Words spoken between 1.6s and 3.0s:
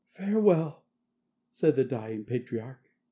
the dying patriarch.